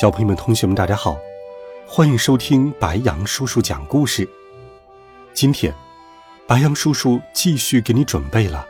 [0.00, 1.18] 小朋友们、同学们，大家好，
[1.84, 4.28] 欢迎收听白羊叔叔讲故事。
[5.34, 5.74] 今天，
[6.46, 8.64] 白羊叔叔继续给你准备了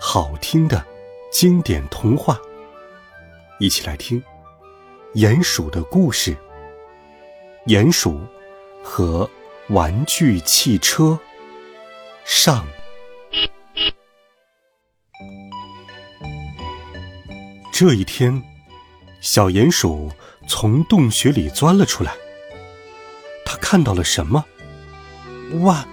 [0.00, 0.86] 好听的
[1.32, 2.38] 经典童话，
[3.58, 4.22] 一起来听
[5.20, 6.36] 《鼹鼠的故事》。
[7.66, 8.20] 鼹鼠
[8.80, 9.28] 和
[9.70, 11.18] 玩具汽车
[12.24, 12.64] 上。
[17.72, 18.40] 这一天，
[19.20, 20.08] 小鼹鼠。
[20.50, 22.12] 从洞穴里钻了出来，
[23.44, 24.44] 他看到了什么？
[25.60, 25.86] 哇，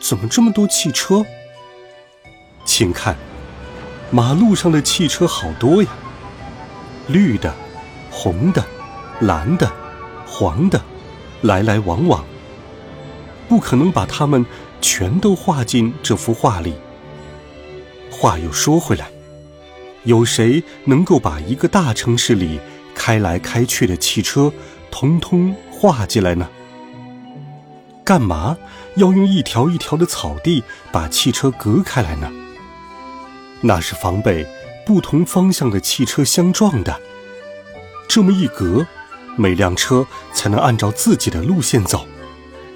[0.00, 1.24] 怎么这么多汽车？
[2.64, 3.16] 请看，
[4.10, 5.88] 马路上的汽车好多呀，
[7.06, 7.54] 绿的、
[8.10, 8.66] 红的、
[9.20, 9.72] 蓝的、
[10.26, 10.82] 黄的，
[11.42, 12.24] 来来往往。
[13.48, 14.44] 不可能把它们
[14.80, 16.74] 全都画进这幅画里。
[18.10, 19.12] 话又说回来，
[20.02, 22.58] 有谁能够把一个大城市里？
[23.04, 24.52] 开来开去的汽车，
[24.88, 26.48] 通通画进来呢。
[28.04, 28.56] 干嘛
[28.94, 32.30] 要用一条一条的草地把汽车隔开来呢？
[33.60, 34.46] 那是防备
[34.86, 36.96] 不同方向的汽车相撞的。
[38.08, 38.86] 这么一隔，
[39.34, 42.06] 每辆车才能按照自己的路线走，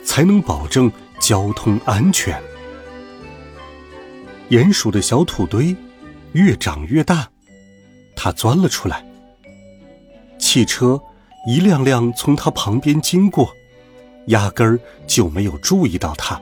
[0.04, 2.42] 才能保证交通安全。
[4.50, 5.76] 鼹鼠的小土堆
[6.32, 7.28] 越长越大，
[8.16, 9.05] 它钻了出来。
[10.56, 10.98] 汽车
[11.46, 13.54] 一辆辆从他旁边经过，
[14.28, 16.40] 压根儿就没有注意到他。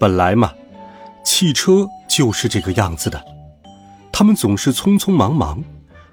[0.00, 0.52] 本来嘛，
[1.24, 3.24] 汽车就是这个样子的，
[4.10, 5.62] 他们总是匆匆忙忙，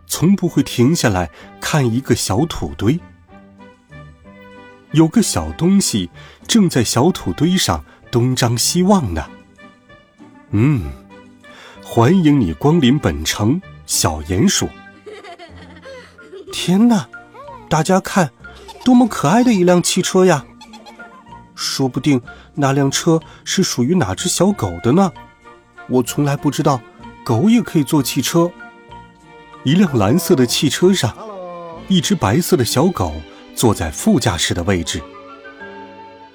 [0.06, 3.00] 从不会停下来看一个小土堆。
[4.92, 6.12] 有个小东西
[6.48, 9.26] 正在小土堆上东张西望呢。
[10.52, 10.92] 嗯，
[11.84, 14.70] 欢迎你光临本城，小鼹鼠。
[16.58, 17.10] 天哪！
[17.68, 18.32] 大家看，
[18.86, 20.46] 多么可爱的一辆汽车呀！
[21.54, 22.22] 说不定
[22.54, 25.12] 那辆车是属于哪只小狗的呢？
[25.90, 26.80] 我从来不知道，
[27.26, 28.50] 狗也可以坐汽车。
[29.66, 31.14] 一辆蓝色的汽车上，
[31.90, 33.14] 一只白色的小狗
[33.54, 35.04] 坐在副驾驶的位置。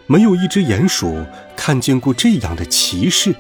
[0.06, 1.24] 没有一只鼹鼠
[1.56, 3.34] 看见过这样的骑士，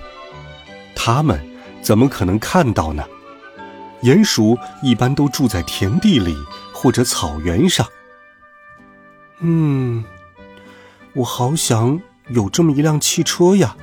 [0.96, 1.38] 他们
[1.82, 3.04] 怎么可能看到呢？
[4.02, 6.34] 鼹鼠一般都住在田地里。
[6.82, 7.86] 或者草原上，
[9.40, 10.02] 嗯，
[11.12, 13.76] 我好想有这么一辆汽车呀！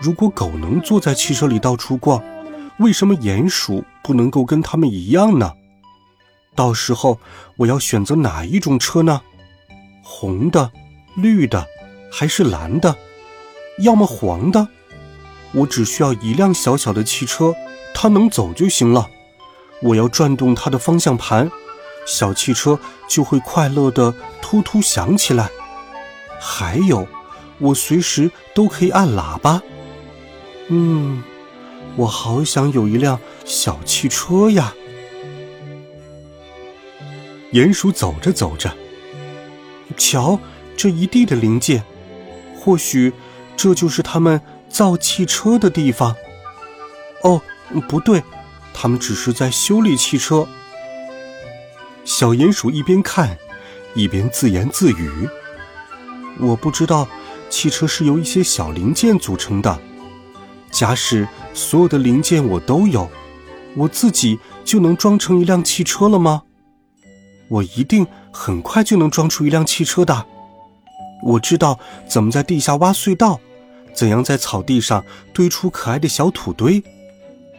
[0.00, 2.20] 如果狗能坐在汽车里到处逛，
[2.80, 5.52] 为什么鼹鼠不能够跟它们一样呢？
[6.56, 7.20] 到时候
[7.56, 9.22] 我要选择哪一种车呢？
[10.02, 10.72] 红的、
[11.14, 11.64] 绿的，
[12.10, 12.96] 还是蓝的？
[13.78, 14.66] 要么黄的？
[15.52, 17.54] 我只需要一辆小小的汽车，
[17.94, 19.08] 它能走就行了。
[19.82, 21.48] 我要转动它的方向盘。
[22.06, 25.50] 小汽车就会快乐的突突响起来，
[26.40, 27.06] 还有，
[27.58, 29.62] 我随时都可以按喇叭。
[30.68, 31.22] 嗯，
[31.96, 34.74] 我好想有一辆小汽车呀！
[37.52, 38.74] 鼹鼠走着走着，
[39.96, 40.38] 瞧，
[40.76, 41.84] 这一地的零件，
[42.58, 43.12] 或许
[43.56, 46.16] 这就是他们造汽车的地方。
[47.22, 47.40] 哦，
[47.88, 48.22] 不对，
[48.72, 50.48] 他们只是在修理汽车。
[52.04, 53.38] 小鼹鼠一边看，
[53.94, 55.28] 一边自言自语
[56.40, 57.06] ：“我不知道
[57.48, 59.78] 汽车是由一些小零件组成的。
[60.70, 63.08] 假使所有的零件我都有，
[63.76, 66.42] 我自己就能装成一辆汽车了吗？
[67.48, 70.26] 我一定很快就能装出一辆汽车的。
[71.22, 71.78] 我知道
[72.08, 73.38] 怎么在地下挖隧道，
[73.94, 76.82] 怎样在草地上堆出可爱的小土堆。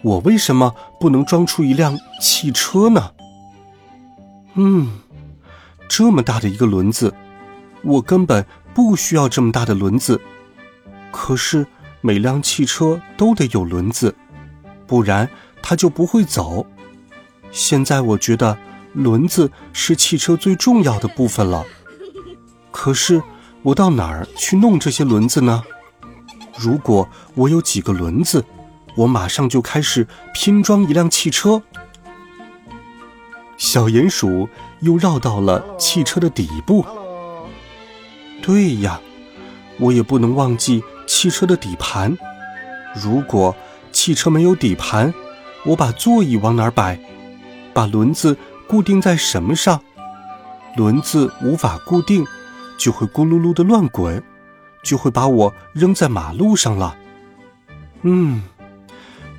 [0.02, 3.12] 我为什么不能装出一辆汽车呢？”
[4.56, 4.90] 嗯，
[5.88, 7.14] 这么大的一个轮子，
[7.84, 10.20] 我根本不需要这么大的轮子。
[11.12, 11.66] 可是
[12.02, 14.16] 每辆汽车都得有轮子，
[14.86, 15.30] 不然
[15.62, 16.66] 它就不会走。
[17.52, 18.58] 现在我觉得
[18.94, 21.66] 轮子是汽车最重要的部分了。
[22.72, 23.22] 可是
[23.62, 25.64] 我到哪儿去弄这些轮子呢？
[26.58, 28.44] 如果我有几个轮子，
[28.96, 31.62] 我马上就开始拼装一辆汽车。
[33.64, 34.50] 小鼹鼠
[34.82, 36.86] 又绕到了汽车的底部。
[38.42, 39.00] 对呀，
[39.80, 42.14] 我也不能忘记汽车的底盘。
[42.94, 43.56] 如果
[43.94, 45.14] 汽车没有底盘，
[45.64, 47.00] 我把座椅往哪儿摆？
[47.74, 48.38] 把轮子
[48.68, 49.80] 固定在什么上？
[50.76, 52.26] 轮子无法固定，
[52.78, 54.22] 就会咕噜噜的乱滚，
[54.84, 56.98] 就会把我扔在马路上了。
[58.02, 58.44] 嗯，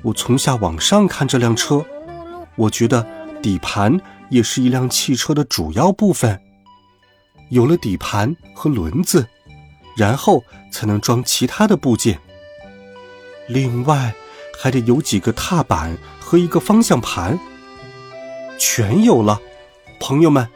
[0.01, 1.85] 我从下往上看这辆车，
[2.55, 3.05] 我觉得
[3.43, 6.41] 底盘也是一辆汽车的主要部分。
[7.49, 9.27] 有了底盘和轮子，
[9.95, 12.19] 然后才能装其他的部件。
[13.47, 14.15] 另外，
[14.59, 17.39] 还得有几个踏板和一个方向盘。
[18.57, 19.39] 全有了，
[19.99, 20.47] 朋友们，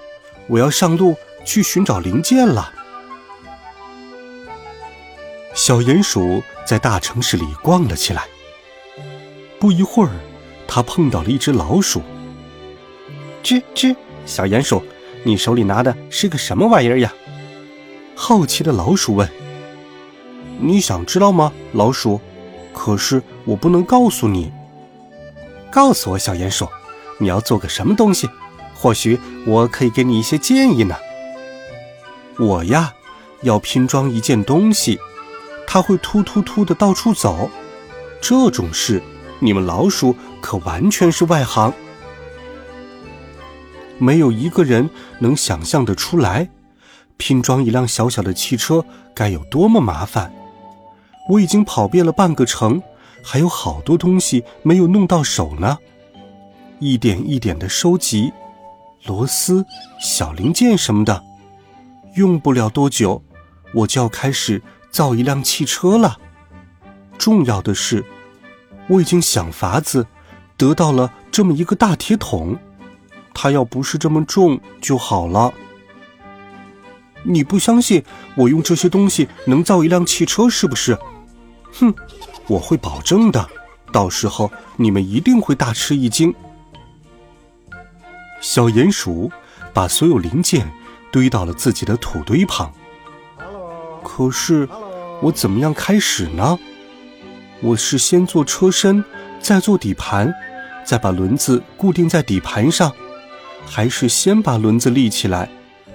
[0.47, 2.73] 我要上路去寻找零件了。
[5.53, 8.25] 小鼹鼠在大城市里逛了起来。
[9.59, 10.11] 不一会儿，
[10.67, 12.01] 它碰到了一只老鼠。
[13.43, 13.95] 吱吱，
[14.25, 14.83] 小鼹鼠，
[15.23, 17.13] 你手里拿的是个什么玩意儿呀？
[18.15, 19.29] 好奇的老鼠问。
[20.59, 22.19] 你想知道吗，老鼠？
[22.73, 24.51] 可是我不能告诉你。
[25.71, 26.67] 告诉我，小鼹鼠，
[27.17, 28.29] 你要做个什么东西？
[28.75, 30.95] 或许我可以给你一些建议呢。
[32.37, 32.93] 我呀，
[33.41, 34.99] 要拼装一件东西，
[35.65, 37.49] 它会突突突的到处走。
[38.21, 39.01] 这种事，
[39.39, 41.73] 你们老鼠可完全是外行，
[43.99, 46.49] 没有一个人能想象得出来，
[47.17, 50.33] 拼装一辆小小的汽车该有多么麻烦。
[51.29, 52.81] 我已经跑遍了半个城，
[53.23, 55.77] 还有好多东西没有弄到手呢。
[56.79, 58.31] 一点一点的收集，
[59.05, 59.65] 螺丝、
[59.99, 61.23] 小零件什么的，
[62.15, 63.21] 用不了多久，
[63.73, 66.17] 我就要开始造一辆汽车了。
[67.17, 68.05] 重要的是，
[68.87, 70.07] 我已经想法子
[70.55, 72.57] 得到了这么一个大铁桶，
[73.33, 75.53] 它要不是这么重就好了。
[77.23, 78.03] 你不相信
[78.35, 80.97] 我用这些东西能造一辆汽车是不是？
[81.73, 81.93] 哼，
[82.47, 83.49] 我会保证的，
[83.91, 86.33] 到时候你们一定会大吃一惊。
[88.41, 89.29] 小鼹鼠
[89.73, 90.71] 把所有零件
[91.11, 92.71] 堆到了自己的土堆旁。
[94.01, 94.67] 可是，
[95.21, 96.57] 我怎么样开始呢？
[97.61, 99.03] 我是先做车身，
[99.41, 100.33] 再做底盘，
[100.85, 102.95] 再把轮子固定在底盘上，
[103.69, 105.47] 还是先把轮子立起来，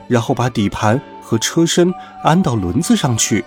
[0.08, 1.92] 然后把底盘和车身
[2.22, 3.44] 安到轮子上去？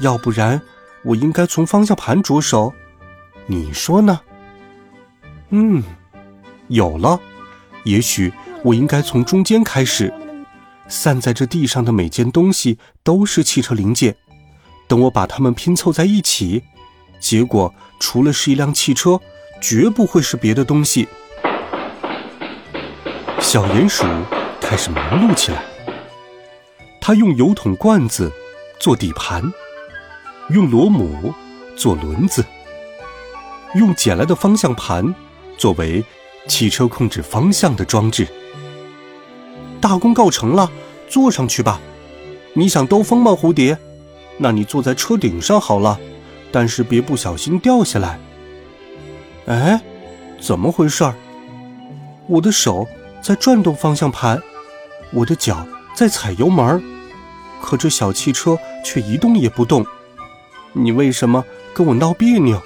[0.00, 0.60] 要不然。
[1.04, 2.74] 我应该从方向盘着手，
[3.46, 4.20] 你说呢？
[5.50, 5.82] 嗯，
[6.66, 7.18] 有了。
[7.84, 8.32] 也许
[8.64, 10.12] 我应该从中间开始，
[10.88, 14.16] 散在这地上的每件东西都是汽车零件。
[14.88, 16.64] 等我把它们拼凑在一起，
[17.20, 19.20] 结果除了是一辆汽车，
[19.60, 21.08] 绝不会是别的东西。
[23.40, 24.04] 小鼹鼠
[24.60, 25.62] 开始忙碌起来，
[27.00, 28.30] 它用油桶罐子
[28.80, 29.42] 做底盘。
[30.50, 31.32] 用螺母
[31.76, 32.44] 做轮子，
[33.74, 35.14] 用捡来的方向盘
[35.56, 36.04] 作为
[36.46, 38.26] 汽车控制方向的装置。
[39.80, 40.70] 大功告成了，
[41.08, 41.80] 坐上去吧。
[42.54, 43.78] 你想兜风吗，蝴蝶？
[44.38, 45.98] 那你坐在车顶上好了，
[46.50, 48.18] 但是别不小心掉下来。
[49.46, 49.80] 哎，
[50.40, 51.14] 怎么回事儿？
[52.26, 52.86] 我的手
[53.28, 54.42] 在转动方向盘，
[55.12, 56.82] 我的脚在踩油门，
[57.60, 59.84] 可这小汽车却一动也不动。
[60.72, 61.44] 你为什么
[61.74, 62.58] 跟我闹别扭，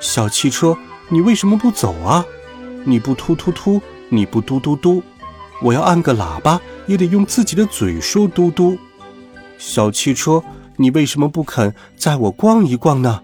[0.00, 0.76] 小汽车？
[1.08, 2.26] 你为什么不走啊？
[2.82, 5.00] 你不突突突，你不嘟嘟嘟，
[5.60, 8.76] 我要按个喇叭也得用自己的嘴说嘟嘟。
[9.56, 10.42] 小汽车，
[10.78, 13.22] 你为什么不肯载我逛一逛呢？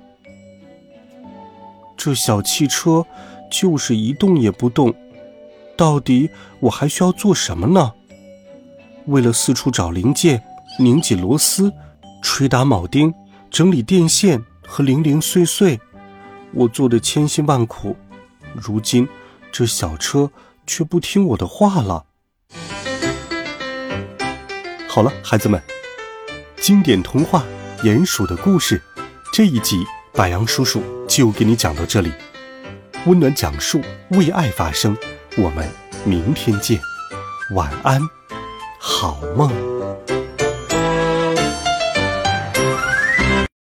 [1.96, 3.04] 这小汽车
[3.50, 4.94] 就是一动也不动，
[5.78, 7.92] 到底我还需要做什么呢？
[9.06, 10.42] 为了四处找零件，
[10.80, 11.72] 拧紧螺丝，
[12.20, 13.14] 吹打铆钉。
[13.50, 15.80] 整理电线和零零碎碎，
[16.52, 17.96] 我做的千辛万苦，
[18.52, 19.08] 如今
[19.50, 20.30] 这小车
[20.66, 22.04] 却不听我的话了。
[24.86, 25.62] 好了，孩子们，
[26.56, 27.42] 经典童话
[27.86, 28.82] 《鼹鼠的故事》
[29.32, 29.82] 这一集，
[30.12, 32.12] 白杨叔叔就给你讲到这里。
[33.06, 33.80] 温暖讲述，
[34.10, 34.94] 为爱发声。
[35.36, 35.68] 我们
[36.04, 36.80] 明天见，
[37.54, 38.00] 晚安，
[38.80, 39.77] 好梦。